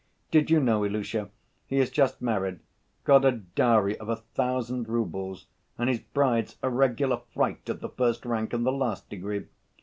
Did 0.31 0.49
you 0.49 0.59
know, 0.59 0.83
Ilusha, 0.83 1.29
he 1.67 1.77
is 1.77 1.91
just 1.91 2.23
married, 2.23 2.61
got 3.03 3.23
a 3.23 3.33
dowry 3.33 3.95
of 3.99 4.09
a 4.09 4.15
thousand 4.15 4.89
roubles, 4.89 5.45
and 5.77 5.89
his 5.89 5.99
bride's 5.99 6.57
a 6.63 6.71
regular 6.71 7.17
fright 7.35 7.69
of 7.69 7.81
the 7.81 7.89
first 7.89 8.25
rank 8.25 8.51
and 8.51 8.65
the 8.65 8.71
last 8.71 9.07
degree. 9.11 9.45